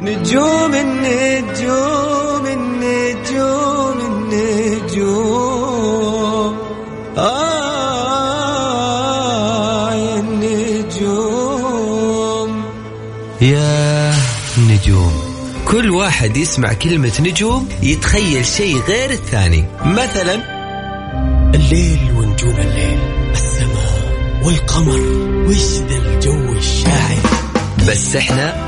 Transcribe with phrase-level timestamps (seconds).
[0.00, 3.98] نجوم النجوم النجوم
[4.92, 5.38] النجوم.
[7.18, 7.54] آه
[9.94, 11.42] يا النجوم.
[13.40, 14.14] يا
[14.58, 15.12] نجوم
[15.64, 19.64] كل واحد يسمع كلمة نجوم يتخيل شيء غير الثاني.
[19.84, 20.58] مثلا
[21.54, 22.98] الليل ونجوم الليل
[23.32, 23.98] السماء
[24.44, 25.00] والقمر
[25.48, 25.56] وش
[25.88, 27.22] ذا الجو الشاعر؟
[27.88, 28.57] بس إحنا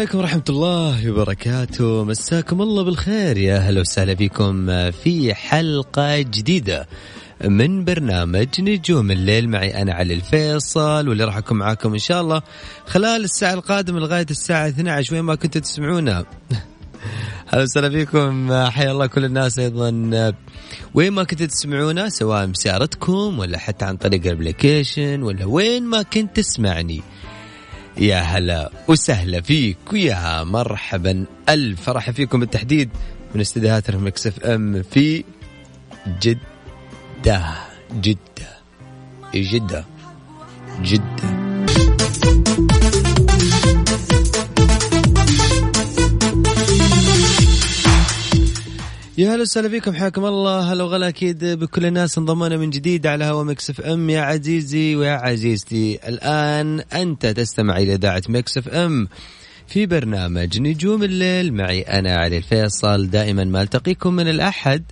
[0.00, 2.04] عليكم ورحمة الله وبركاته.
[2.04, 3.36] مساكم الله بالخير.
[3.36, 6.88] يا أهلا وسهلا فيكم في حلقة جديدة
[7.44, 9.48] من برنامج نجوم الليل.
[9.48, 12.42] معي أنا علي الفيصل واللي راح أكون معاكم إن شاء الله
[12.86, 16.24] خلال الساعة القادمة لغاية الساعة 12 وين ما كنتوا تسمعونا.
[17.52, 19.90] أهلا وسهلا فيكم حيا الله كل الناس أيضا.
[20.94, 26.36] وين ما كنتوا تسمعونا سواء بسيارتكم ولا حتى عن طريق الابلكيشن ولا وين ما كنت
[26.36, 27.02] تسمعني.
[28.00, 31.24] يا هلا وسهلا فيك ويا مرحبا.
[31.48, 32.90] ألف فرح فيكم بالتحديد
[33.34, 35.24] من استديوهات ال Mix FM في
[36.20, 37.54] جدة
[38.00, 38.48] جدة.
[39.34, 39.84] جدة؟
[40.82, 41.39] جدة.
[49.20, 50.72] يا هلا وسهلا فيكم حياكم الله.
[50.72, 54.10] هلا وغلا أكيد بكل الناس انضمونا من جديد على هوا Mix FM.
[54.10, 59.08] يا عزيزي ويا عزيزتي الآن أنت تستمع إلى إذاعة Mix FM.
[59.66, 63.10] في برنامج نجوم الليل معي أنا علي الفيصل.
[63.10, 64.82] دائما ما ألتقيكم من الأحد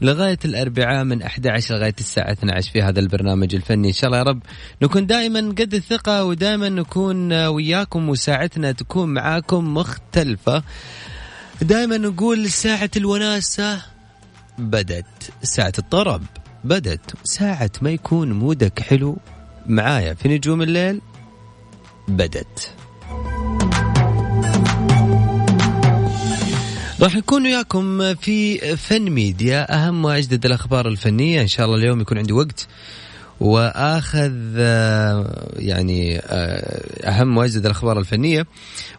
[0.00, 3.88] لغاية الأربعاء من 11 لغاية الساعة 12 في هذا البرنامج الفني.
[3.88, 4.42] إن شاء الله يا رب
[4.82, 10.62] نكون دائما قد الثقة ودائما نكون وياكم وساعتنا تكون معاكم مختلفة.
[11.62, 13.82] دائما نقول ساعة الوناسة
[14.58, 15.06] بدت
[15.42, 16.22] ساعة الطرب.
[16.64, 19.16] بدت ساعة ما يكون مودك حلو.
[19.66, 21.00] معايا في نجوم الليل؟
[22.08, 22.74] بدت.
[27.00, 31.42] راح نكون وياكم في فن ميديا أهم واجدد الأخبار الفنية.
[31.42, 32.68] إن شاء الله اليوم يكون عندي وقت.
[33.42, 34.56] وآخذ
[35.56, 36.18] يعني
[37.04, 38.46] أهم واجدد الأخبار الفنية.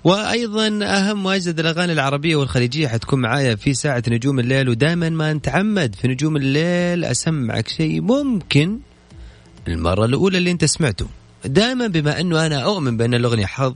[0.03, 4.69] وأيضا أهم واجدد الأغاني العربية والخليجية حتكون معايا في ساعة نجوم الليل.
[4.69, 8.79] ودائما ما نتعمد في نجوم الليل أسمعك شيء ممكن
[9.67, 11.07] المرة الأولى اللي أنت سمعته.
[11.45, 13.75] دائما بما أنه أنا أؤمن بأن الأغنية حظ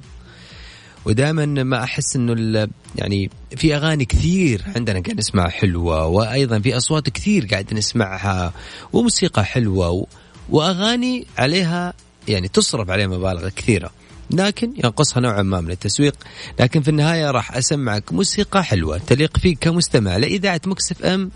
[1.05, 7.09] ودائما ما أحس أنه يعني في أغاني كثير عندنا قاعد نسمعها حلوة وأيضا في أصوات
[7.09, 8.53] كثير قاعد نسمعها
[8.93, 10.07] وموسيقى حلوة
[10.49, 11.93] وأغاني عليها
[12.27, 13.91] يعني تصرف عليها مبالغ كثيرة
[14.31, 16.15] لكن ينقصها نوعا ما من التسويق.
[16.59, 21.31] لكن في النهاية راح أسمعك موسيقى حلوة تليق فيك كمستمع لإذاعة مكسف إم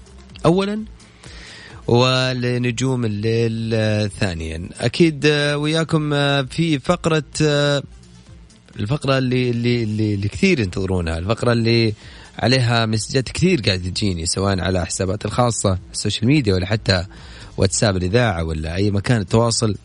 [0.45, 0.83] اولا
[1.87, 4.69] ولنجوم الليل ثانيا.
[4.79, 6.09] أكيد وياكم
[6.45, 7.23] في فقرة
[8.79, 11.93] الفقرة اللي اللي اللي, اللي كثير ينتظرونها الفقرة اللي
[12.39, 17.05] عليها مسجات كثير قاعدة تجيني سواء على حسابات الخاصة ال social media ولا حتى
[17.57, 19.75] واتساب الإذاعة ولا أي مكان التواصل.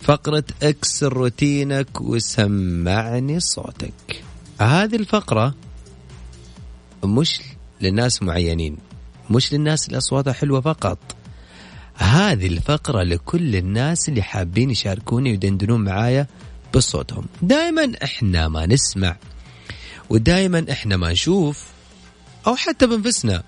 [0.00, 4.22] فقرة اكسر روتينك وسمعني صوتك.
[4.60, 5.54] هذه الفقرة
[7.04, 7.40] مش
[7.80, 8.76] للناس معينين
[9.30, 10.98] مش للناس اللي اصواتها حلوة فقط.
[11.94, 16.26] هذه الفقرة لكل الناس اللي حابين يشاركوني ويدندنون معايا
[16.74, 17.24] بصوتهم.
[17.42, 19.16] دائما إحنا ما نسمع
[20.10, 21.64] ودائما إحنا ما نشوف
[22.46, 23.42] أو حتى بنفسنا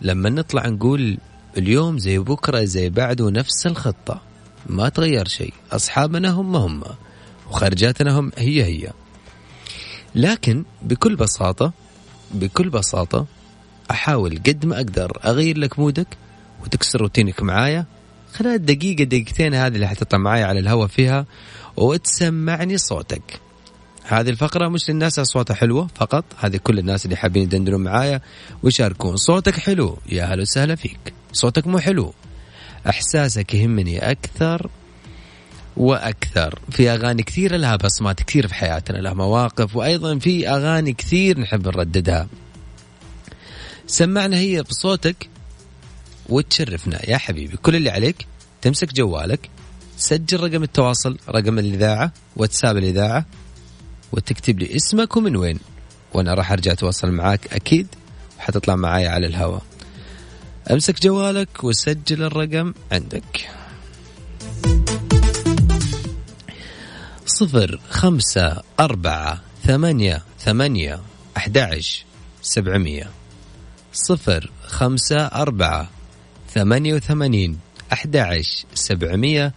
[0.00, 1.18] لما نطلع نقول
[1.58, 4.20] اليوم زي بكرة زي بعده نفس الخطة.
[4.66, 5.52] ما تغير شيء.
[5.72, 6.82] أصحابنا هم هم
[7.50, 8.92] وخرجاتنا هم هي هي.
[10.14, 11.72] لكن بكل بساطة
[12.30, 13.26] بكل بساطة
[13.90, 16.08] أحاول قد ما أقدر أغير لك مودك
[16.64, 17.86] وتكسر روتينك معايا.
[18.32, 21.26] خلال دقيقة دقيقتين هذه اللي حتطلع معايا على الهواء فيها
[21.76, 23.40] وتسمعني صوتك.
[24.04, 28.20] هذه الفقرة مش للناس أصواتها حلوة فقط هذه كل الناس اللي حابين يدندنون معايا
[28.62, 29.16] ويشاركون.
[29.16, 29.98] صوتك حلو.
[30.06, 31.23] يا هلا وسهلا فيك.
[31.34, 32.14] صوتك مو حلو.
[32.88, 34.70] إحساسك يهمني أكثر
[35.76, 36.58] وأكثر.
[36.70, 41.66] في أغاني كثيرة لها بصمات كثير في حياتنا لها مواقف وأيضا في أغاني كثير نحب
[41.66, 42.28] نرددها.
[43.86, 45.28] سمعنا هي بصوتك
[46.28, 47.10] وتشرفنا.
[47.10, 48.26] يا حبيبي كل اللي عليك
[48.62, 49.50] تمسك جوالك
[49.96, 53.26] سجل رقم التواصل رقم الإذاعة واتساب الإذاعة
[54.12, 55.58] وتكتب لي اسمك ومن وين.
[56.12, 57.86] وأنا راح أرجع أتواصل معاك أكيد
[58.38, 59.62] وحتطلع معايا على الهواء.
[60.70, 63.50] أمسك جوالك وسجل الرقم عندك.
[67.26, 71.00] صفر خمسة أربعة ثمانية ثمانية
[71.36, 71.80] أحد
[72.42, 73.10] سبعمية.
[73.92, 75.90] صفر خمسة أربعة
[76.54, 77.58] ثمانية وثمانين
[77.92, 78.42] أحد
[78.74, 79.52] سبعمية.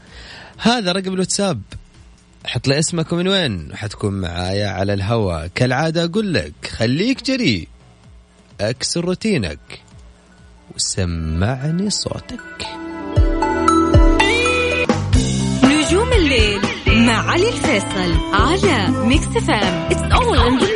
[0.58, 1.62] هذا رقم الواتساب.
[2.46, 5.48] حط لي اسمك ومن وين حتكون معايا على الهواء.
[5.56, 7.68] كالعادة أقول لك خليك جريء.
[8.62, 9.87] اكسر روتينك.
[10.78, 12.68] وسمعني صوتك.
[15.64, 20.68] نجوم الليل مع علي الفيصل على Mix FM It's all in the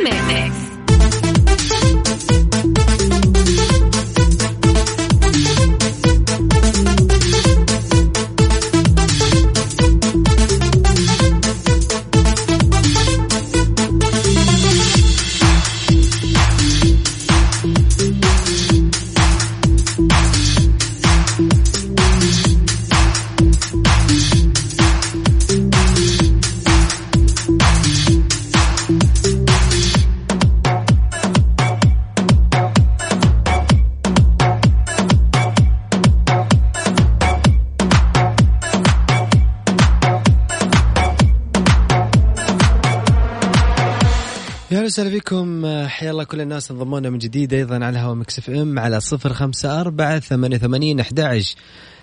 [44.92, 45.66] وسهلا فيكم.
[45.86, 49.80] حيا الله كل الناس انضمونا من جديد أيضا على هوا Mix FM على صفر خمسة
[49.80, 51.56] أربعة ثمانية وثمانين أحداش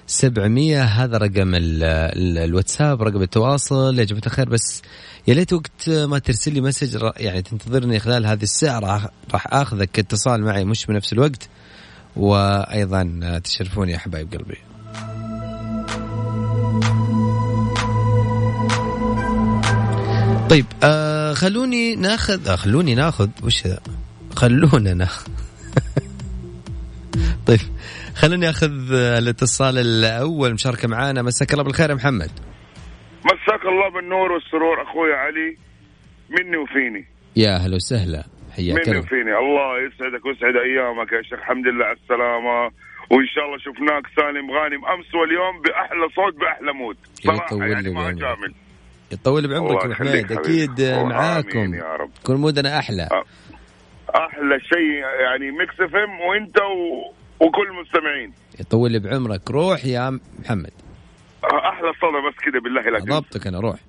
[0.07, 0.83] سبعمية.
[0.83, 4.00] هذا رقم ال ال الواتساب رقم التواصل.
[4.00, 4.81] يا جماعة الخير بس
[5.27, 8.80] يا ليت وقت ما ترسل لي message يعني تنتظرني خلال هذه الساعة.
[8.80, 11.50] راح, آخذك اتصال معي مش بنفس الوقت.
[12.15, 14.57] وأيضا تشرفوني يا حبايب قلبي.
[20.50, 23.80] طيب آه خلوني ناخذ آه خلوني ناخذ وش ذا
[24.36, 25.31] خلونا ناخذ
[27.48, 27.60] طيب
[28.16, 30.54] خلوني أخذ الاتصال الأول.
[30.54, 31.22] مشاركة معانا.
[31.22, 32.31] مساك الله بالخير يا محمد.
[33.26, 34.81] مساك الله بالنور والسرور.
[34.81, 35.58] أخوي علي
[36.30, 37.06] مني وفيني.
[37.36, 38.24] يا هلا وسهلا.
[38.56, 39.38] حياك مني وفيني.
[39.44, 41.40] الله يسعدك ويسعد أيامك يا شيخ.
[41.40, 42.58] الحمد لله على السلامة.
[43.12, 44.86] وإن شاء الله شفناك سالم غانم.
[44.86, 46.98] أمس واليوم بأحلى صوت بأحلى مود.
[47.14, 48.12] صراحة يعني ما.
[48.12, 48.54] جامل.
[49.12, 50.34] يطول بعمرك يا حبيبي.
[50.34, 51.74] أكيد معاكم.
[51.74, 52.10] يا رب.
[52.24, 53.10] يكون mood نا أحلى.
[54.16, 57.12] أحلى شيء يعني Mix FM وإنت و...
[57.46, 58.34] وكل المستمعين.
[58.60, 59.52] يطول بعمرك.
[59.52, 60.72] روح يا محمد.
[61.44, 63.80] أحلى صدى بس كده بالله لك ضبطك أنا روح.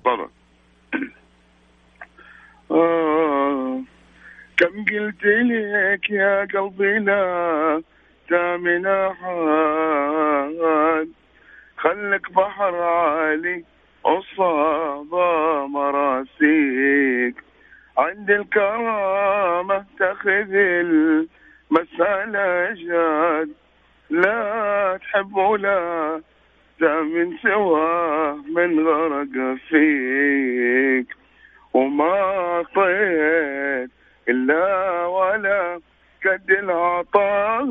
[2.71, 3.81] آه
[4.57, 7.81] كم قلت لك يا قلبي لا
[8.29, 9.21] تامن أحد؟
[11.77, 13.63] خلك بحر عالي
[14.05, 15.15] أصاب
[15.69, 17.35] مراسيك.
[17.97, 20.53] عند الكرامة تاخذ
[21.71, 23.49] المسألة جاد.
[24.09, 26.21] لا تحب ولا
[26.79, 31.07] تأمن سواه من غرق فيك.
[31.73, 33.91] وما أعطيت
[34.29, 35.79] إلا ولا
[36.25, 37.61] قد العطاء.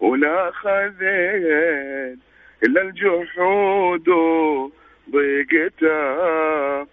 [0.00, 2.18] ولا خذيت
[2.64, 4.08] إلا الجحود
[5.10, 6.86] ضيقتها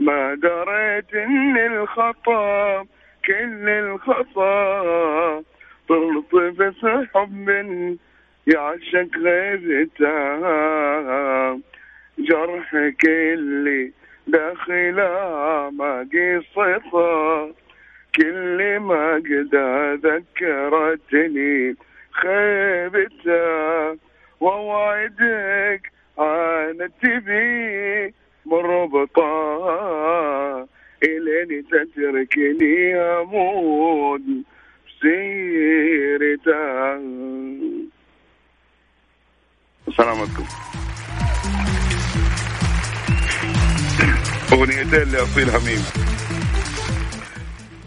[0.00, 2.82] ما دريت إن الخطأ
[3.26, 5.42] كل الخطأ.
[5.88, 7.48] تلطف حب
[8.46, 10.50] يعشق غيرتها
[12.18, 13.92] جرحك اللي
[14.26, 17.48] داخله ما قصتها
[18.16, 19.54] كل ما قد
[20.06, 21.76] ذكرتني
[22.12, 23.96] خيبتها
[24.44, 28.14] ووعدك عانت بي
[28.46, 29.28] مربطة
[31.02, 34.20] إلين تتركني أموت
[34.86, 37.00] بسيرتها
[39.96, 40.44] سلامتكم
[44.52, 46.13] أغنيتين لأصيل هميم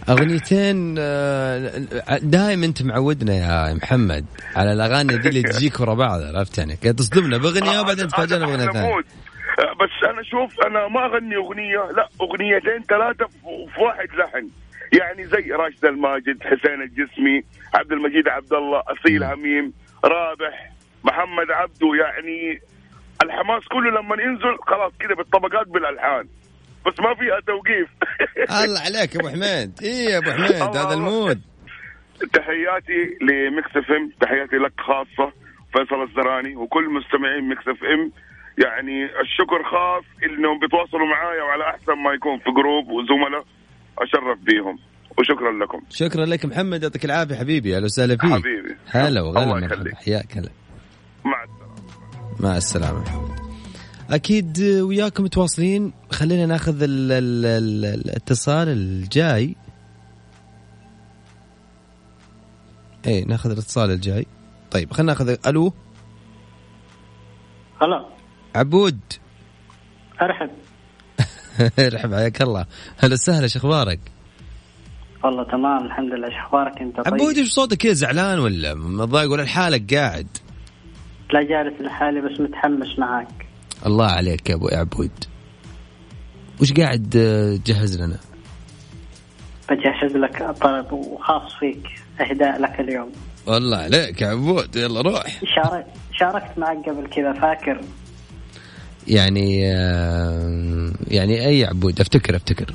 [0.09, 0.95] أغنيتين
[2.21, 7.37] دائما أنت معودنا يا محمد على الأغاني ذي اللي تجيك ورا بعض عرفت يعني؟ تصدمنا
[7.37, 8.89] بأغنية وبعدين تفاجئنا بأغنية ثانية.
[9.59, 13.27] آه، بس أنا شوف أنا ما أغني أغنية لا أغنيتين ثلاثة
[13.75, 14.49] في واحد لحن.
[14.99, 19.73] يعني زي راشد الماجد حسين الجسمي عبد المجيد عبد الله اصيل هميم
[20.05, 20.71] رابح
[21.03, 22.61] محمد عبده يعني
[23.23, 26.27] الحماس كله لما ينزل خلاص كده بالطبقات بالألحان.
[26.87, 27.89] بس ما فيها توقيف.
[28.63, 29.79] الله عليك يا أبو حميد.
[29.83, 30.93] إيه يا أبو حميد؟ هذا.
[30.93, 31.41] ال mood.
[32.33, 35.31] تحياتي ل Mix FM تحياتي لك خاصة
[35.73, 38.11] فيصل الزراني وكل مستمعين Mix FM.
[38.65, 43.45] يعني الشكر خاص إنهم بيتواصلوا معايا وعلى أحسن ما يكون في group وزملاء.
[43.97, 44.79] أشرف بيهم.
[45.19, 45.81] وشكرا لكم.
[45.89, 46.83] شكرا لك محمد.
[46.83, 47.75] يعطيك العافية حبيبي.
[47.75, 48.31] أهلا وسهلا فيك.
[48.31, 48.75] حبيبي.
[48.91, 49.95] هلا وغلا.
[49.95, 50.49] حياك هلا
[51.25, 52.39] مع السلامة.
[52.39, 53.36] مع السلامة.
[54.09, 55.93] أكيد وياكم متواصلين.
[56.11, 59.55] خلينا ناخذ ال ال ال الاتصال الجاي.
[63.07, 64.25] إيه ناخذ الاتصال الجاي.
[64.71, 65.73] طيب خلينا ناخذ ألو؟
[67.81, 68.05] هلا.
[68.55, 68.99] عبود.
[70.21, 70.49] أرحب.
[71.93, 72.65] رحب حياك الله.
[72.97, 73.99] هلا وسهلا شو أخبارك؟
[75.23, 76.27] والله تمام الحمد لله.
[76.27, 77.13] إيش أخبارك أنت؟ طيب.
[77.13, 80.27] عبود إيش صوتك؟ كذا زعلان ولا مضايق ولا لحالك قاعد؟
[81.33, 83.46] لا جالس لحالي بس متحمس معاك
[83.87, 85.11] الله عليك يا ابو يا عبود.
[86.61, 88.17] وش قاعد آه، تجهز لنا؟
[89.69, 91.87] بجهز لك طلب وخاص فيك
[92.21, 93.11] إهداء لك اليوم.
[93.45, 95.39] والله عليك يا عبود يلا روح.
[95.55, 95.85] شارك
[96.19, 97.81] شاركت معك قبل كذا فاكر؟
[99.07, 102.73] يعني آه، يعني أي عبود افتكر أفتكر.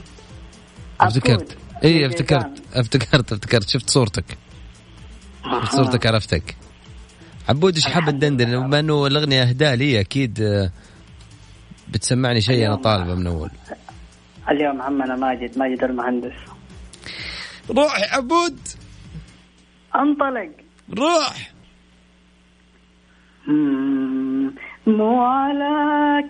[1.01, 1.57] أفتكرت.
[1.85, 2.63] إي أفتكرت.
[2.75, 3.69] أفتكرت أفتكرت.
[3.69, 4.25] شفت صورتك.
[5.63, 6.57] شفت صورتك عرفتك.
[7.49, 10.71] عبود إيش حاب تدندن؟ بما انه الأغنية إهداء لي أكيد آه،
[11.93, 12.77] بتسمعني شيء أنا.
[12.77, 13.51] طالبه من أول.
[14.51, 16.33] اليوم عمنا ماجد ماجد المهندس.
[17.71, 18.59] روح يا عبود.
[19.97, 20.51] انطلق.
[20.99, 21.53] روح.
[24.87, 25.75] مو على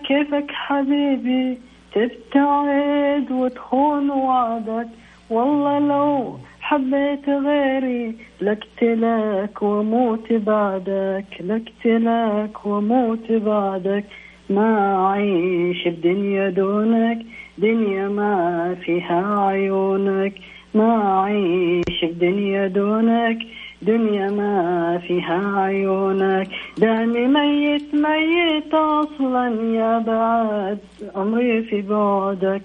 [0.07, 1.61] كيفك حبيبي
[1.95, 4.89] تبتعد وتخون وعدك.
[5.29, 14.05] والله لو حبيت غيري لقتلك وموت بعدك لقتلك وموت بعدك.
[14.53, 14.71] ما
[15.05, 17.19] أعيش بدنيا دونك
[17.57, 20.33] دنيا ما فيها عيونك.
[20.73, 23.39] ما أعيش بدنيا دونك
[23.81, 26.47] دنيا ما فيها عيونك.
[26.77, 29.45] دامي ميت ميت أصلا
[29.79, 30.77] يا بعد
[31.15, 32.61] عمري في بعدك.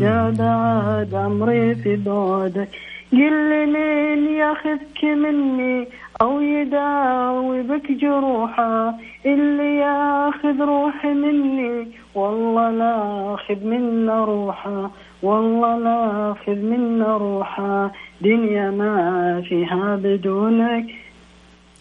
[0.00, 2.68] يا بعد عمري في بعدك.
[3.12, 5.88] قل لي مين ياخذك مني
[6.22, 8.94] أو يداوي بك جروحه
[9.26, 12.94] اللي ياخذ روحي مني والله لا
[13.34, 14.90] أخذ منا روحه
[15.22, 20.86] والله لا أخذ منا روحه دنيا ما فيها بدونك.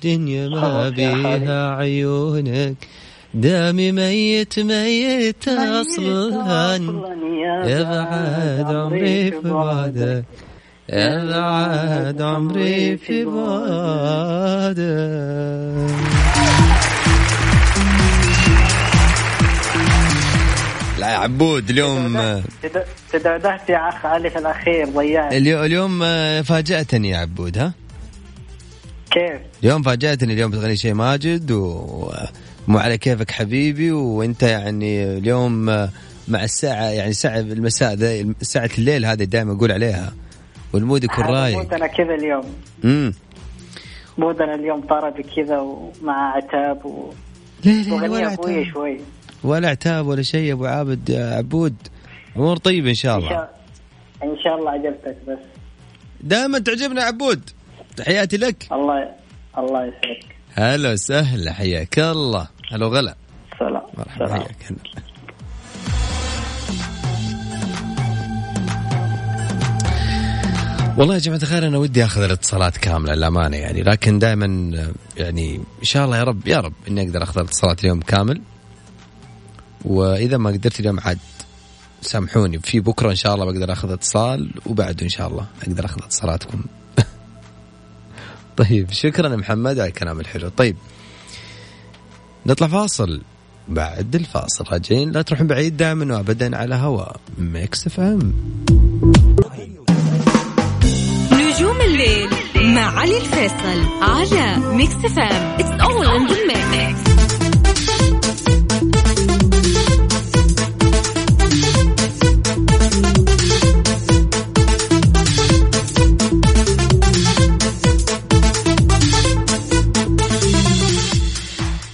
[0.04, 0.90] دنيا ما.
[0.90, 2.76] بيها عيونك.
[3.34, 6.78] دامي ميت ميت أصلا
[7.66, 10.26] يا بعد عمري في بعدك
[10.92, 14.82] يا بعد عمري في بعدك
[21.00, 22.18] لا يا عبود اليوم
[22.64, 25.34] تد- تدعدعت يا أخ علي في الأخير ضيعت.
[25.34, 26.00] اليوم اليوم
[26.44, 27.74] فاجأتني يا عبود ها؟
[29.12, 35.66] كيف؟ اليوم فاجأتني اليوم بتغني شيء ماجد ومو على كيفك حبيبي وانت يعني اليوم
[36.28, 40.14] مع الساعة يعني ساعة المساء ذا ساعة الليل هذه دائما أقول عليها.
[40.74, 41.58] وال mood يكون رايق.
[41.58, 42.56] mood نا كذا اليوم.
[42.84, 43.14] امم
[44.18, 47.14] mood نا اليوم طربي كذا ومع عتاب و...
[47.66, 48.64] ليه ليه ولا عتاب.
[48.74, 49.02] شوي.
[49.44, 51.76] ولا عتاب ولا شيء أبو عابد يا عبود.
[52.38, 53.30] أمور طيبة إن شاء الله.
[53.30, 53.62] شاء
[54.24, 55.40] إن شاء الله عجبتك بس.
[56.22, 57.50] دائما تعجبنا عبود.
[57.98, 58.68] تحياتي لك.
[58.72, 59.10] الله
[59.58, 60.36] الله يسعدك.
[60.54, 62.48] هلا وسهلا حياك الله.
[62.72, 63.16] هلا وغلا.
[63.60, 63.82] سلام.
[63.98, 64.40] مرحبا سلام.
[64.40, 64.72] حياك
[71.02, 74.46] والله يا جماعة الخير أنا ودي أخذ الاتصالات كاملة للأمانة يعني لكن دائما
[75.18, 78.42] يعني إن شاء الله يا رب يا رب إني أقدر أخذ الاتصالات اليوم كامل.
[79.86, 81.18] وإذا ما قدرت اليوم عاد
[82.02, 86.04] سامحوني في بكرة إن شاء الله بقدر أخذ اتصال وبعده إن شاء الله أقدر أخذ
[86.04, 86.64] اتصالاتكم.
[88.58, 90.50] طيب شكرا محمد على الكلام الحلو.
[90.50, 90.76] طيب
[92.46, 93.22] نطلع فاصل.
[93.70, 98.34] بعد الفاصل راجعين لا تروحون بعيد دائما وابدا على هواء Mix FM.
[102.84, 107.12] علي الفيصل على Mix FM it's all in the mix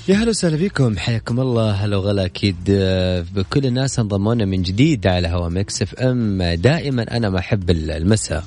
[0.10, 0.98] يا هلا وسهلا فيكم.
[0.98, 1.72] حياكم الله.
[1.72, 2.56] هلا وغلا أكيد.
[2.70, 6.44] آه، بكل الناس انضموا لنا من جديد على هوا Mix FM.
[6.44, 8.44] دائما أنا ما أحب المساء.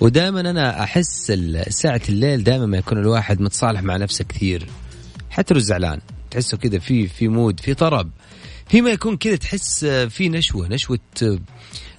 [0.00, 1.32] ودائما أنا أحس
[1.68, 4.66] ساعة الليل دائما ما يكون الواحد متصالح مع نفسه كثير.
[5.30, 8.10] حتى لو زعلان تحسه كذا في في mood في طرب.
[8.68, 10.68] فيما يكون كذا تحس في نشوة
[11.22, 11.38] آه،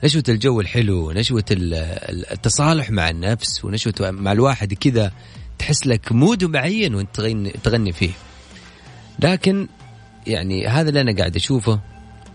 [0.03, 1.11] نشوة الجو الحلو
[1.51, 5.11] ال- التصالح مع النفس ونشوة مع الواحد كذا
[5.59, 8.11] تحس لك mood معين وانت تغني, تغني فيه.
[9.19, 9.67] لكن
[10.27, 11.79] يعني هذا اللي أنا قاعد أشوفه.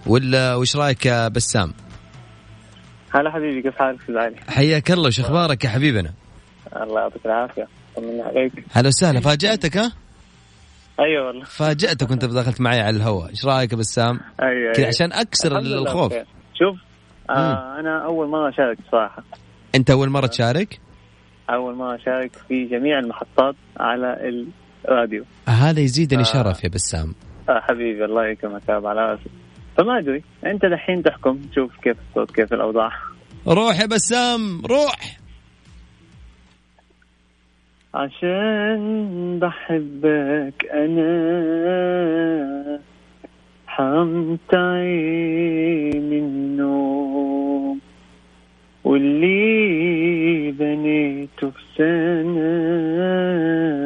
[0.06, 1.72] ولا وش رأيك يا بسام؟
[3.14, 6.10] هلا حبيبي كيف حالك في العالي؟ حياك الله وش أخبارك يا حبيبنا؟
[6.76, 9.92] الله يعطيك العافية طمنا عليك هلا وسهلا فاجأتك ها؟
[11.00, 14.86] أيوه والله فاجأتك وانت دخلت معي على الهواء، إيش رأيك بسام؟ أيوه كذا.
[14.86, 16.12] عشان أكسر الخوف.
[16.54, 16.78] شوف
[17.30, 19.22] آه أنا أول مرة أشارك صراحة
[19.74, 20.80] أنت أول مرة تشارك؟
[21.50, 24.16] أول مرة أشارك في جميع المحطات على
[24.88, 26.24] الراديو هذا يزيدني آه.
[26.24, 27.14] شرف يا بسام
[27.48, 29.30] آه حبيبي الله يكرمك على راسي
[29.80, 30.22] فما أدري.
[30.46, 32.90] أنت دحين تحكم تشوف كيف الصوت كيف الأوضاع.
[33.48, 35.18] روح يا بسام روح.
[37.94, 41.10] عشان بحبك أنا.
[43.66, 47.80] حرمت عيني النوم.
[48.84, 53.79] واللي بنيته في سنة.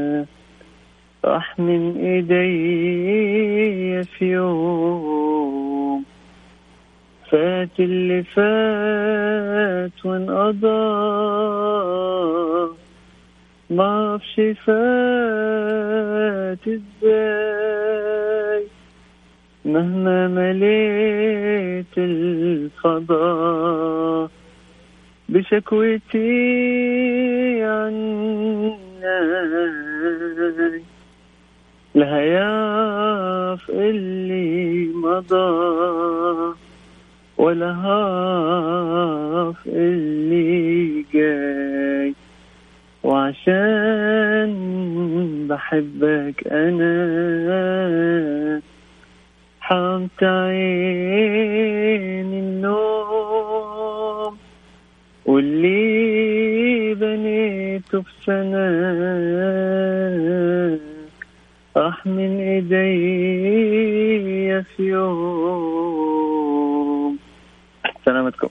[1.25, 2.45] راح من إيدي
[4.03, 6.05] في يوم
[7.31, 10.69] فات اللي فات وانقضى
[13.71, 18.65] ما أعرفش فات إزاي.
[19.65, 23.51] مهما مليت الفضاء
[25.29, 26.25] بشكوتي
[27.63, 28.79] عنك
[32.21, 36.55] يعرف اللي مضى
[37.71, 42.15] هعرف اللي جاي.
[43.03, 44.55] وعشان
[45.49, 46.91] بحبك أنا
[49.61, 51.61] حرمت عيني
[52.41, 52.95] النوم.
[55.27, 58.65] واللي بنيته في سنة
[61.77, 62.75] راح من إيدي
[64.77, 66.39] في يوم
[68.05, 68.49] سلامتكم.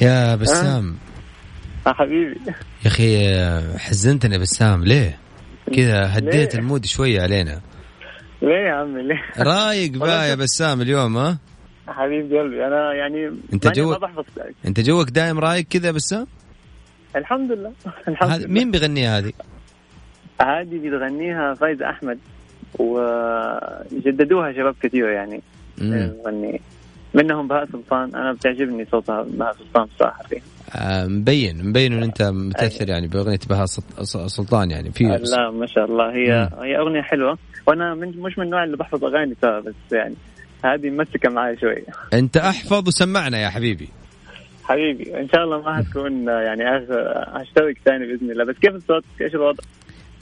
[0.00, 0.96] يا بسام.
[1.86, 1.92] آه.
[1.92, 2.40] حبيبي.
[2.84, 3.28] يا أخي
[3.78, 4.84] حزنتني يا بسام.
[4.84, 5.18] ليه؟
[5.76, 7.60] كذا هديت؟ ال mood شوية علينا.
[8.42, 11.38] ليه يا عمي؟ ليه؟ رايق بقى يا بسام اليوم ها؟
[11.88, 14.24] حبيب قلبي أنا يعني أنت ماني جو- ما بحفظ
[14.66, 16.26] أنت جوك دايم رايق كذا بسام؟
[17.16, 17.72] الحمد لله
[18.08, 19.32] الحمد لله مين بيغنيها هذه؟
[20.42, 22.18] هذه بتغنيها فايزة أحمد
[22.78, 25.40] وجددوها شباب كثير يعني.
[25.78, 26.60] تغني
[27.14, 30.40] منهم بهاء سلطان أنا بتعجبني صوتها بهاء سلطان بصراحة فيه
[30.74, 35.66] آه، مبين مبين إن أنت متأثر يعني بأغنية بهاء سلط- سلطان يعني في لا ما
[35.66, 36.62] شاء الله هي مم.
[36.62, 40.14] هي أغنية حلوة وأنا من مش من النوع اللي بحفظ أغاني ترى بس يعني
[40.74, 43.88] هذه ممسكة معي شوي أنت أحفظ وسمعنا يا حبيبي
[44.64, 49.04] حبيبي إن شاء الله ما حتكون يعني آخر هشترك ثاني بإذن الله بس كيف الصوت؟
[49.20, 49.64] إيش الوضع؟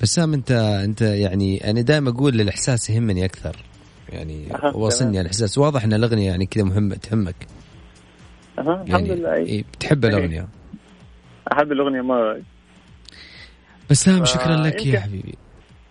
[0.03, 0.51] بسام أنت
[0.85, 3.57] أنت يعني أنا دائما أقول الإحساس يهمني أكثر
[4.09, 5.21] يعني واصلني تمام.
[5.21, 7.35] الإحساس واضح إن الأغنية يعني كذا مهمة تهمك
[8.59, 9.47] الحمد يعني لله أي.
[9.47, 10.49] إيه، بتحب الأغنية
[11.53, 12.41] أحب الأغنية مرة
[13.91, 15.35] بسام شكرا لك يا حبيبي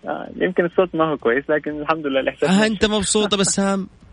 [0.06, 2.66] آه، يمكن الصوت ما هو كويس لكن الحمد لله الإحساس ماشي.
[2.66, 3.88] أنت مبسوطة بسام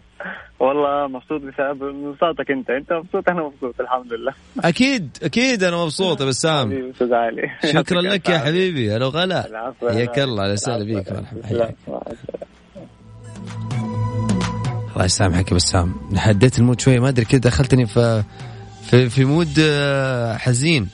[0.60, 2.70] والله مبسوط بسبب انبساطك انت.
[2.70, 7.42] انت مبسوط؟ أنا مبسوط الحمد لله أكيد أكيد أنا مبسوط يا بسام أستاذ علي.
[7.74, 8.40] شكرا لك يا.
[8.40, 9.48] حبيبي هلا وغلا.
[9.48, 10.84] العفو حياك الله أهلا وسهلا.
[10.84, 11.72] بيك مرحبا.
[14.96, 18.24] الله يسامحك يا بسام هديت المود شوي ما أدري كذا دخلتني في
[18.90, 20.90] في في مود آه، حزين.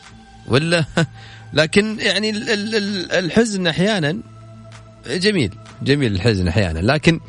[0.48, 0.86] ولا؟
[1.54, 4.18] لكن يعني ال- ال- ال- الحزن أحيانا
[5.08, 6.80] جميل جميل الحزن أحيانا.
[6.80, 7.20] لكن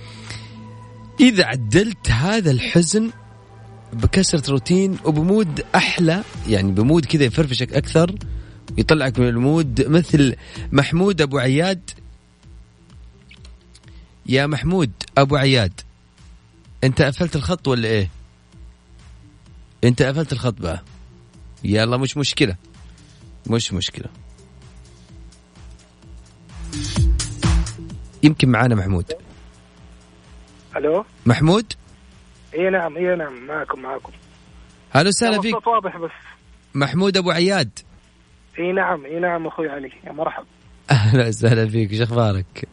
[1.21, 3.11] إذا عدلت هذا الحزن
[3.93, 8.15] بكسرة روتين وب mood أحلى يعني ب mood كذا يفرفشك أكثر
[8.79, 10.37] يطلعك من ال mood مثل
[10.73, 11.91] محمود أبو عياد.
[14.27, 15.81] يا محمود أبو عياد
[16.85, 18.11] أنت قفلت الخط ولا إيه؟
[19.85, 20.83] أنت قفلت الخط بقى.
[21.65, 22.57] يلا مش مشكلة
[23.47, 24.07] مش مشكلة.
[28.23, 29.13] يمكن معانا محمود.
[30.79, 31.73] ألو؟ محمود؟
[32.55, 34.13] اي نعم اي نعم معكم معكم.
[34.95, 35.67] أهلا وسهلا فيك.
[35.67, 36.11] واضح بس.
[36.75, 37.71] محمود أبو عياد.
[38.59, 39.91] اي نعم اي نعم أخوي علي.
[40.07, 40.47] يا مرحبا.
[40.91, 42.69] أهلا وسهلا فيك إيش أخبارك؟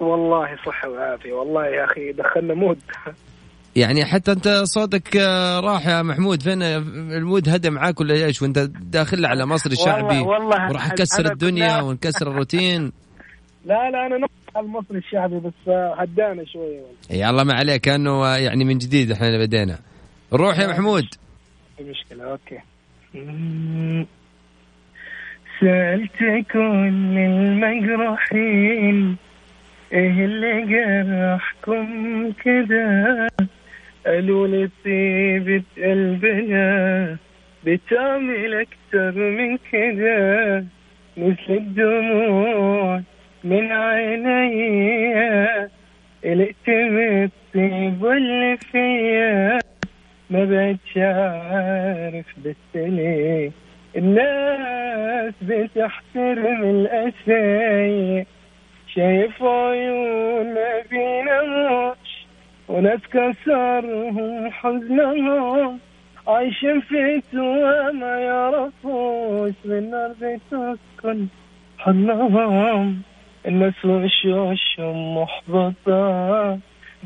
[0.00, 2.78] والله صحة وعافية والله يا أخي دخلنا مود.
[3.76, 6.42] يعني حتى أنت صوتك آه، راح يا محمود.
[6.42, 11.32] فين المود؟ هدى معاك ولا إيش؟ وأنت داخل على مصر الشعبي والله والله وراح نكسر
[11.32, 12.82] الدنيا ونكسر الروتين.
[13.64, 16.44] لا لا أنا على المصري الشعبي بس هدانا
[17.10, 19.78] يا الله ما عليك كأنه يعني من جديد إحنا بدينا.
[20.32, 21.04] روح يا محمود.
[21.76, 22.58] في مشكلة أوكي.
[25.60, 29.16] سألت كل المجروحين
[29.92, 33.28] إيه اللي جرحكم كده؟
[34.06, 37.16] قالوا لي طيبة قلبنا
[37.64, 40.64] بتعمل أكتر من كده.
[41.16, 43.02] مثل الدموع
[43.44, 45.68] من عينيا
[46.24, 49.58] قلقت من الطيب اللي فيا.
[50.30, 52.76] ما بقتش عارف بس
[53.96, 58.26] الناس بتحترم الأسايق
[58.94, 62.26] شايف عيون ما بيناموش.
[62.68, 65.78] وناس كسرهم حزنهم.
[66.28, 67.22] عايشين في
[67.92, 69.54] ما يعرفوش.
[69.64, 71.26] من نار بتسكن
[71.78, 73.02] حضنهم.
[73.48, 76.58] الناس وشوشهم محبطة؟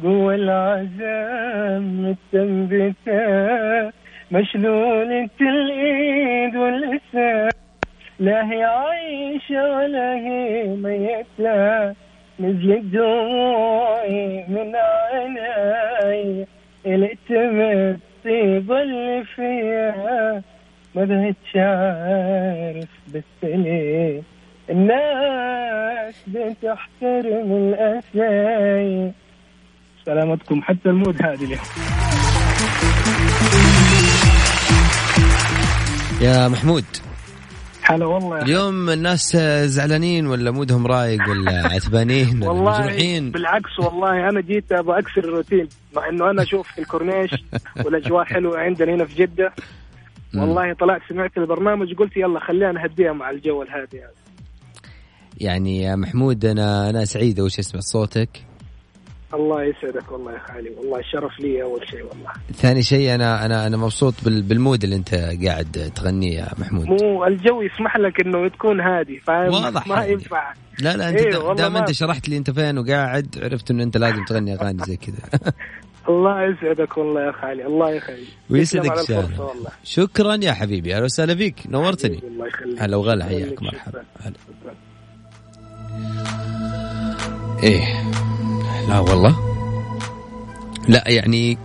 [0.02, 3.22] جوا العذاب متثبتة
[4.32, 7.48] مشلولة الإيد واللسان
[8.18, 11.94] لا هي عايشة ولا هي ميتة.
[12.40, 16.46] نزلت دموعي من عيني.
[16.86, 20.42] قلقت من الطيبة اللي فيها
[20.94, 24.22] ما بقتش عارف بس ليه.
[24.70, 25.91] الناس
[26.26, 29.12] بتحترم الأسايا
[30.06, 31.60] سلامتكم حتى ال mood هادي اليوم.
[36.20, 36.84] يا محمود.
[37.82, 38.42] هلا والله.
[38.42, 44.72] اليوم الناس زعلانين ولا مودهم رايق ولا عتبانين ولا والله مجروحين؟ بالعكس والله أنا جيت
[44.72, 45.68] أبغى أكسر الروتين.
[45.96, 47.30] مع إنه أنا أشوف الكورنيش
[47.84, 49.52] والأجواء حلوة عندنا هنا في جدة.
[50.34, 54.21] والله طلعت سمعت البرنامج قلت يلا خلينا نهديها مع الجو الهادي هذا.
[55.42, 58.28] يعني يا محمود أنا أنا سعيد أول شيء أسمع صوتك.
[59.34, 62.30] الله يسعدك والله يا خالي والله الشرف لي أول شيء والله.
[62.54, 66.86] ثاني شيء أنا أنا أنا مبسوط بال- بالمود اللي أنت قاعد تغنيه يا محمود.
[66.86, 70.12] مو الجو يسمح لك إنه تكون هادي فاهم واضح ما يعني.
[70.12, 70.52] ينفع.
[70.80, 71.92] لا لا أنت إيه دام أنت.
[71.92, 75.16] شرحت لي أنت فين وقاعد عرفت إنه أنت لازم تغني أغاني زي كذا.
[76.08, 78.28] الله يسعدك والله يا خالي الله يخليك.
[78.50, 79.08] ويسعدك.
[79.10, 79.70] والله.
[79.84, 81.56] شكرا يا حبيبي أهلا وسهلا فيك.
[81.68, 82.16] نورتني.
[82.18, 82.82] حبيبي، الله يخليك.
[82.82, 84.02] هلا وغلا حياك مرحبا.
[84.20, 84.34] هلا.
[87.62, 88.02] إيه.
[88.88, 89.36] لا والله.
[90.88, 91.58] لا يعني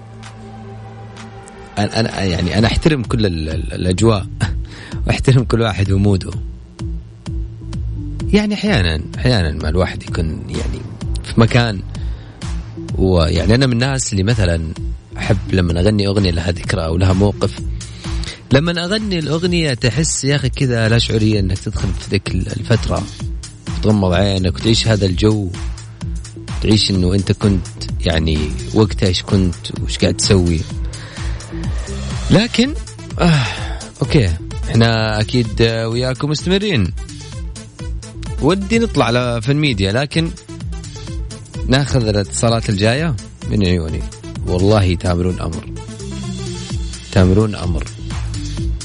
[1.78, 4.28] أنا أنا يعني أنا أحترم كل ال- ال- الأجواء.
[5.08, 6.32] وأحترم كل واحد وموده.
[8.34, 10.80] يعني أحيانا أحيانا ما الواحد يكون يعني
[11.24, 11.80] في مكان
[12.98, 14.74] ويعني أنا من الناس اللي مثلا
[15.18, 17.60] أحب لما أغني أغنية لها ذكرى أو لها موقف.
[18.52, 23.04] لما أغني الأغنية تحس يا أخي كذا لا شعوريا إنك تدخل في ذيك الفترة.
[23.88, 25.50] تغمض عينك وتعيش هذا الجو.
[26.62, 27.68] تعيش إنه أنت كنت
[28.06, 30.60] يعني وقتها إيش كنت وش قاعد تسوي.
[32.32, 32.74] لكن
[33.20, 33.46] آه
[34.02, 34.34] okay
[34.70, 36.94] إحنا أكيد وياكم مستمرين.
[38.42, 40.32] ودي نطلع على فن ميديا لكن
[41.68, 43.16] ناخذ الاتصالات الجاية
[43.50, 44.02] من عيوني.
[44.48, 45.70] والله تامرون أمر.
[47.12, 47.84] تامرون أمر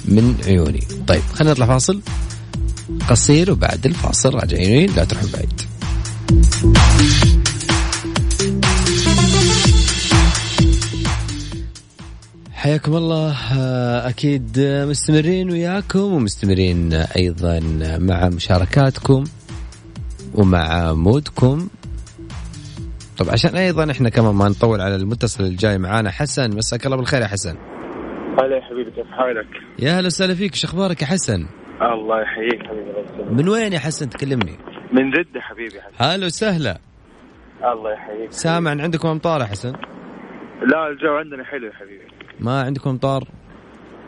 [0.04, 0.86] من عيوني.
[1.06, 2.00] طيب خلينا نطلع فاصل.
[3.10, 4.34] قصير وبعد الفاصل.
[4.34, 5.60] راجعين لا تروحوا بعيد.
[12.52, 13.36] حياكم الله.
[13.58, 17.60] آه، أكيد مستمرين وياكم ومستمرين أيضا
[17.98, 19.24] مع مشاركاتكم
[20.34, 21.68] ومع مودكم.
[23.18, 26.56] طب عشان أيضا إحنا كمان ما نطول على المتصل الجاي معانا حسن.
[26.56, 27.56] مساك الله بالخير يا حسن.
[28.38, 30.54] هلا يا حبيبي كيف حالك؟ يا هلا وسهلا فيك.
[30.54, 31.46] شو أخبارك يا حسن؟
[31.82, 33.30] الله يحييك حبيبي.
[33.30, 34.58] من وين يا حسن؟ تكلمني.
[34.92, 36.78] من جدة حبيبي حبيبي هلا وسهلا.
[37.64, 38.32] الله يحييك.
[38.32, 39.72] سامع ان عندكم أمطار يا حسن؟
[40.62, 42.04] لا الجو عندنا حلو يا حبيبي.
[42.40, 43.24] ما عندكم أمطار؟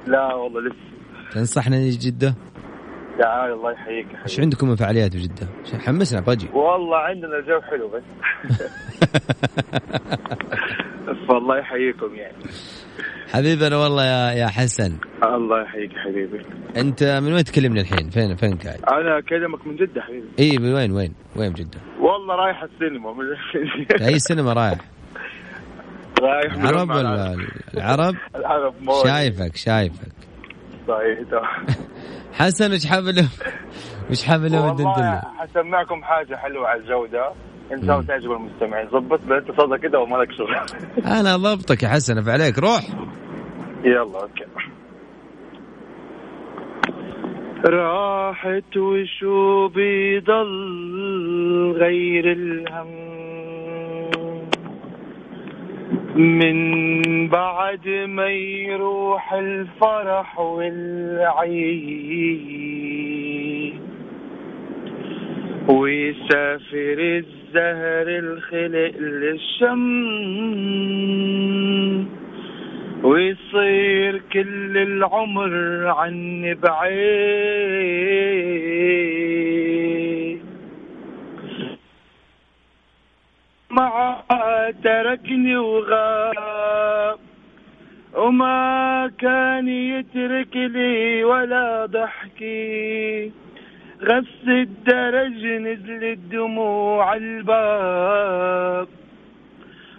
[0.06, 0.76] لا والله لسه.
[1.32, 2.34] تنصحنا نجي جدة؟
[3.18, 5.48] تعال الله يحييك إيش عندكم من فعاليات في جدة؟
[5.86, 8.02] حمسنا بجي والله عندنا الجو حلو بس.
[11.28, 12.36] والله يحييكم يعني.
[13.32, 14.96] حبيبنا والله يا يا حسن.
[15.24, 16.40] الله يحييك حبيبي.
[16.76, 20.26] أنت من وين تكلمني الحين؟ فين فين قاعد؟ أنا أكلمك من جدة حبيبي.
[20.38, 23.12] إي من وين وين؟ وين بجدة والله رايح السينما.
[23.12, 24.78] من أي سينما رايح؟
[26.22, 27.34] رايح العرب ولا
[27.74, 28.14] العرب.
[28.36, 28.74] العرب؟
[29.04, 30.12] شايفك شايفك.
[30.88, 31.18] صحيح.
[32.32, 33.16] حسن وش حابب
[34.10, 37.32] وش حابب له والله حسمعكم حاجة حلوة على الجودة.
[37.72, 38.88] ان شاء الله تعجب المستمعين.
[38.88, 39.20] ظبط
[39.60, 40.56] صوتك كده وما لك شغل.
[41.20, 42.58] أنا ضبطك يا حسن اف عليك.
[42.58, 42.82] روح.
[43.84, 44.44] يلا okay.
[47.66, 50.52] راحت وشو بيضل
[51.76, 53.23] غير الهم.
[56.16, 61.94] من بعد ما يروح الفرح والعيد.
[65.68, 69.84] ويسافر الزهر الخلق للشم.
[73.02, 77.83] ويصير كل العمر عني بعيد.
[84.84, 87.18] تركني وغاب
[88.14, 93.32] وما كان يترك لي ولا ضحكي.
[94.02, 98.88] غس الدرج نزلت دموع الباب.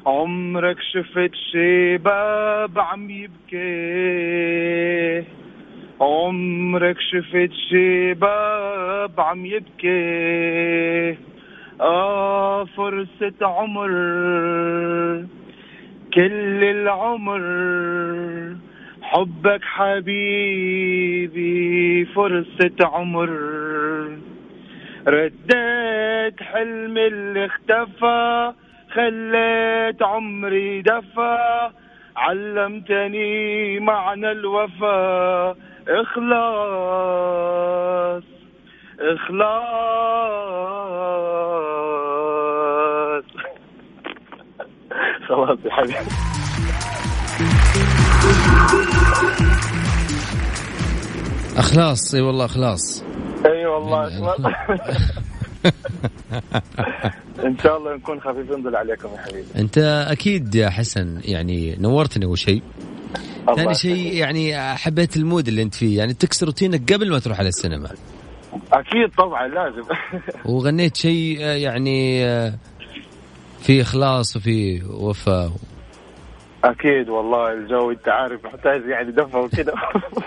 [0.06, 3.64] عمرك شفت شباب عم يبكي.
[6.02, 11.18] عمرك شفت شباب عم يبكي.
[11.82, 13.88] آه فرصة عمر
[16.14, 17.42] كل العمر
[19.02, 21.46] حبك حبيبي
[22.06, 23.30] فرصة عمر.
[25.08, 28.54] رديت حلم اللي اختفى
[28.94, 31.70] خليت عمري دفى.
[32.18, 35.56] علمتني معنى الوفا
[35.88, 37.04] إخلاص
[39.00, 39.95] إخلاص.
[45.66, 45.96] يا حبيبي.
[51.58, 53.04] أخلاص إي والله أخلاص.
[53.46, 54.40] إي والله أخلاص.
[57.46, 59.48] إن شاء الله نكون خفيفين ضل عليكم يا حبيبي.
[59.56, 59.78] أنت
[60.10, 62.62] أكيد يا حسن يعني نورتني أول شيء.
[63.56, 67.40] ثاني شيء يعني حبيت ال mood اللي أنت فيه يعني تكسر روتينك قبل ما تروح
[67.40, 67.90] على السينما.
[68.74, 69.84] أكيد طبعا لازم.
[70.54, 72.54] وغنيت شيء آه، يعني آه،
[73.66, 75.52] في إخلاص وفي وفاء.
[76.64, 79.74] أكيد والله الجو أنت عارف محتاج يعني دفى وكذا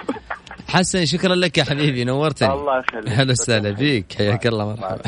[0.68, 2.52] حسن شكرا لك يا حبيبي نورتني.
[2.52, 3.08] الله يخليك.
[3.08, 4.12] هلا وسهلا فيك.
[4.18, 5.02] حياك الله مرحبا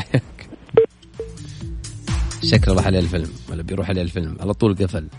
[2.43, 3.29] شكله راح عليه الفيلم.
[3.49, 4.37] ولا بيروح عليه الفيلم.
[4.39, 5.07] على طول قفل.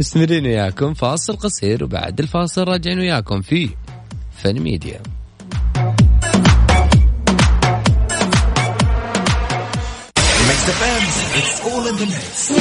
[0.00, 0.94] مستمرين وياكم.
[0.94, 3.70] فاصل قصير وبعد الفاصل راجعين وياكم في
[4.32, 5.00] فن ميديا
[10.70, 11.04] Mix FM,
[11.38, 12.52] it's all in the mix.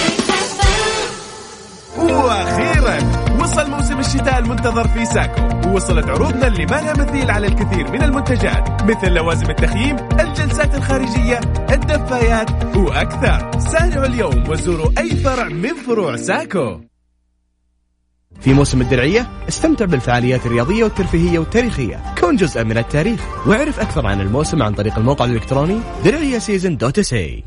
[1.97, 2.97] وأخيرا
[3.41, 5.69] وصل موسم الشتاء المنتظر في ساكو.
[5.69, 11.39] ووصلت عروضنا اللي ما لها مثيل على الكثير من المنتجات مثل لوازم التخييم الجلسات الخارجية
[11.71, 13.59] الدفايات وأكثر.
[13.59, 16.81] سارعوا اليوم وزوروا أي فرع من فروع ساكو.
[18.41, 22.15] في موسم الدرعية استمتع بالفعاليات الرياضية والترفيهية والتاريخية.
[22.19, 26.99] كون جزءا من التاريخ واعرف أكثر عن الموسم عن طريق الموقع الإلكتروني درعية season dot
[26.99, 27.43] SA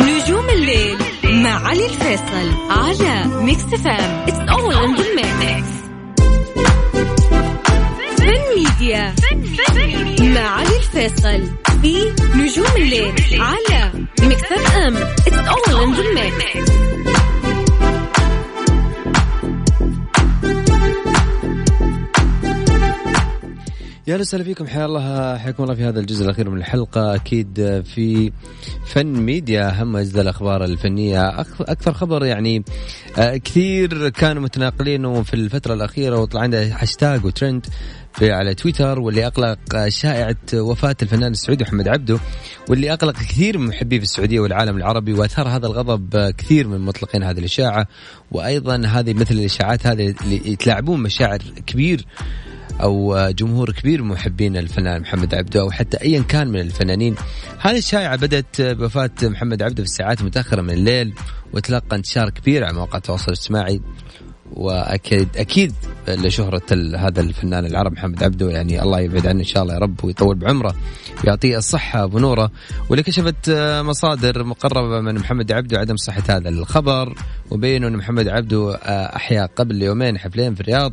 [0.00, 5.66] نجوم الليل مع علي الفيصل على Mix FM it's all in the mix
[8.18, 9.14] فن ميديا
[10.34, 11.42] مع علي الفيصل
[11.82, 13.92] في نجوم الليل على
[14.22, 14.96] Mix FM.
[14.96, 16.70] it's all in the mix
[24.08, 24.66] يا وسهلا فيكم.
[24.66, 27.14] حيا الله حياكم الله في هذا الجزء الأخير من الحلقة.
[27.14, 28.32] أكيد في
[28.86, 31.40] فن ميديا أهم أجزاء الأخبار الفنية.
[31.60, 32.64] أكثر خبر يعني
[33.18, 37.66] آه، كثير كانوا متناقلينه في الفترة الأخيرة وطلع عنده hashtag و trend
[38.22, 42.18] على تويتر واللي أقلق آه، شائعة وفاة الفنان السعودي محمد عبده
[42.68, 47.22] واللي أقلق كثير من محبيه في السعودية والعالم العربي وأثار هذا الغضب كثير من مطلقين
[47.22, 47.86] هذه الإشاعة.
[48.30, 52.06] وأيضا هذه مثل الإشاعات هذه اللي يتلاعبون مشاعر كبير
[52.82, 57.14] أو جمهور كبير من محبين الفنان محمد عبده أو حتى ايا كان من الفنانين.
[57.58, 61.14] هذه الشائعة بدأت بوفاة محمد عبده في الساعات المتاخره من الليل
[61.52, 63.80] وتلقى انتشار كبير على مواقع التواصل الاجتماعي
[64.52, 65.72] واكيد أكيد
[66.08, 66.62] لشهرة
[66.96, 68.50] هذا الفنان العرب محمد عبده.
[68.50, 70.74] يعني الله يبعد عنه إن شاء الله يا رب ويطول بعمره
[71.24, 72.50] ويعطيه الصحة ابو نوره
[72.88, 77.14] واللي كشفت مصادر مقربة من محمد عبده عدم صحة هذا الخبر
[77.50, 80.92] وبينوا إن محمد عبده آه، أحيا قبل يومين حفلين في الرياض.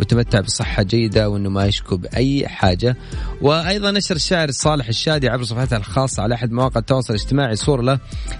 [0.00, 2.96] وتمتع بصحة جيدة وأنه ما يشكو بأي حاجة.
[3.42, 7.56] وأيضا نشر الشاعر صالح الشادي عبر صفحته الخاصة على أحد مواقع التواصل الاجتماعي.
[7.56, 7.98] صورة له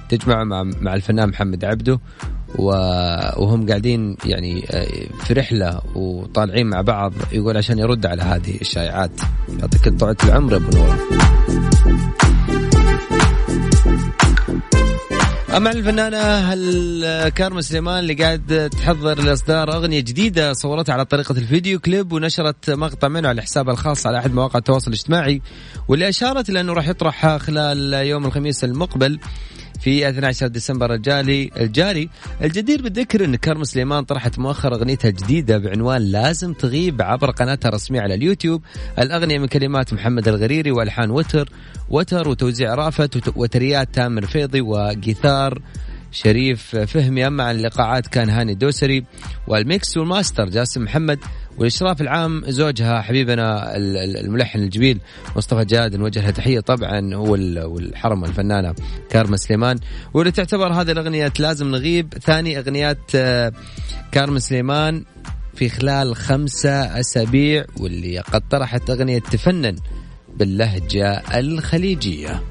[0.09, 2.01] تجمع مع, مع الفنان محمد عبده.
[2.59, 4.87] وهم قاعدين يعني آه،
[5.25, 7.13] في رحلة وطالعين مع بعض.
[7.33, 9.21] يقول عشان يرد على هذه الشائعات.
[9.61, 10.97] يعطيك طلعة العمر أبو نور.
[15.57, 21.81] أما الفنانة كارمن سليمان اللي قاعد تحضر لإصدار أغنية جديدة صورتها على طريقة ال video
[21.81, 25.43] clip ونشرت مقطع منه على حسابها الخاص على أحد مواقع التواصل الاجتماعي
[25.89, 29.19] واللي أشارت إلى أنه راح يطرح خلال يوم الخميس المقبل
[29.81, 32.09] في 12 ديسمبر الجاري الجاري.
[32.43, 38.01] الجدير بالذكر إن كارمن سليمان طرحت مؤخرا أغنيتها الجديده بعنوان لازم تغيب عبر قناتها الرسمية
[38.01, 38.63] على اليوتيوب.
[38.99, 41.49] الأغنية من كلمات محمد الغريري والحان وتر.
[41.91, 45.63] وتر وتوزيع رأفت وت- وتريات تامر فيضي وجيثار
[46.13, 47.27] شريف فهمي.
[47.27, 49.05] أما عن الإيقاعات كان هاني الدوسري
[49.49, 51.19] وال mix وال master جاسم محمد.
[51.59, 55.01] والاشراف العام زوجها حبيبنا ال- ال- الملحن الجميل
[55.37, 56.61] مصطفى جاد نوجه له تحية.
[56.61, 58.75] طبعا هو ال- والحرم الفنانه
[59.11, 59.79] كارما سليمان.
[60.15, 62.15] واللي تعتبر هذه الأغنية لازم نغيب.
[62.23, 63.53] ثاني أغنيات آه،
[64.13, 65.05] كارما سليمان
[65.55, 69.77] في خلال خمسة أسابيع واللي قد طرحت أغنية تفنن
[70.37, 72.43] باللهجة الخليجية.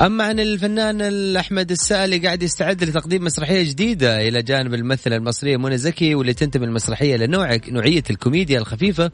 [0.00, 5.78] أما عن الفنان أحمد السائلي قاعد يستعد لتقديم مسرحية جديدة إلى جانب الممثلة المصرية منى
[5.78, 9.10] زكي واللي تنتمي المسرحية لنوع نوعية الكوميديا الخفيفة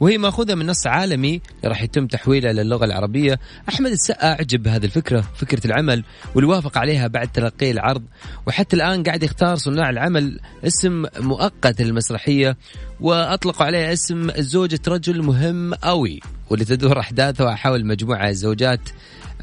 [0.00, 3.38] وهي مأخوذة من نص عالمي راح يتم تحويله للغة العربية.
[3.68, 8.02] أحمد السقا أعجب بهذه الفكرة فكرة العمل واللي وافق عليها بعد تلقي العرض.
[8.46, 12.56] وحتى الآن قاعد يختار صناع العمل اسم مؤقت للمسرحية
[13.00, 18.80] وأطلقوا عليها اسم زوجة رجل مهم أوي واللي تدور أحداثها حول مجموعة زوجات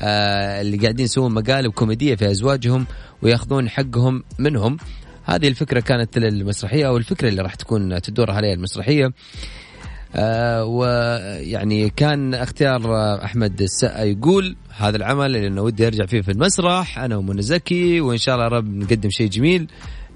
[0.01, 2.85] اللي قاعدين يسوون مقالب كوميدية في أزواجهم
[3.21, 4.77] وياخذون حقهم منهم
[5.23, 9.13] هذه الفكرة كانت للمسرحية أو الفكرة اللي راح تكون تدور عليها المسرحية
[10.15, 16.31] آه ويعني كان اختيار آه، أحمد السقا يقول هذا العمل اللي ودي أرجع فيه في
[16.31, 19.67] المسرح أنا ومنى زكي وإن شاء الله رب نقدم شيء جميل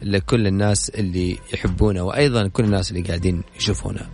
[0.02, 4.10] لكل الناس اللي يحبونا وأيضا كل الناس اللي قاعدين يشوفونا.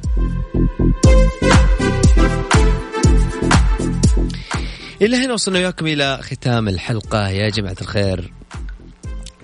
[5.01, 7.29] إلى هنا وصلنا وياكم إلى ختام الحلقة.
[7.29, 8.33] يا جماعة الخير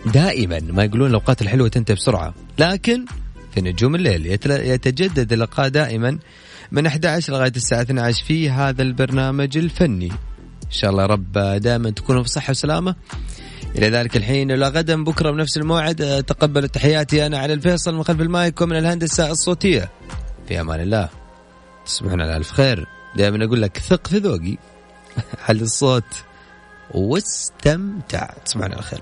[0.05, 3.05] دائما ما يقولون الأوقات الحلوة تنتهي بسرعة لكن
[3.53, 6.19] في نجوم الليل يتجدد اللقاء دائما
[6.71, 10.11] من 11 لغاية الساعة 12 في هذا البرنامج الفني.
[10.63, 12.95] إن شاء الله رب دائما تكونوا في صحة وسلامة.
[13.75, 16.23] إلى ذلك الحين إلى غدا بكرة بنفس الموعد.
[16.27, 19.89] تقبلوا تحياتي أنا على الفيصل من خلف المايك ومن الهندسة الصوتية.
[20.47, 21.09] في أمان الله.
[21.85, 22.87] تصبحون على ألف خير.
[23.15, 24.57] دائما أقول لك ثق في ذوقي.
[25.49, 26.03] على الصوت.
[26.91, 29.01] واستمتع تصبحون على خير